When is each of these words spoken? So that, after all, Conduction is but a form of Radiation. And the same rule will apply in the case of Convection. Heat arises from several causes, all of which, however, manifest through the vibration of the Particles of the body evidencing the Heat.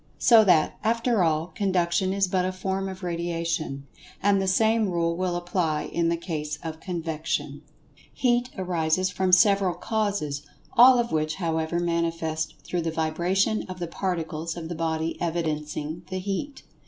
So 0.17 0.43
that, 0.45 0.79
after 0.83 1.21
all, 1.23 1.51
Conduction 1.53 2.11
is 2.11 2.27
but 2.27 2.43
a 2.43 2.51
form 2.51 2.89
of 2.89 3.03
Radiation. 3.03 3.85
And 4.23 4.41
the 4.41 4.47
same 4.47 4.89
rule 4.89 5.15
will 5.15 5.35
apply 5.35 5.83
in 5.93 6.09
the 6.09 6.17
case 6.17 6.57
of 6.63 6.79
Convection. 6.79 7.61
Heat 8.11 8.49
arises 8.57 9.11
from 9.11 9.31
several 9.31 9.75
causes, 9.75 10.41
all 10.73 10.97
of 10.97 11.11
which, 11.11 11.35
however, 11.35 11.79
manifest 11.79 12.55
through 12.63 12.81
the 12.81 12.89
vibration 12.91 13.61
of 13.69 13.77
the 13.77 13.85
Particles 13.85 14.57
of 14.57 14.69
the 14.69 14.73
body 14.73 15.21
evidencing 15.21 16.01
the 16.09 16.17
Heat. 16.17 16.63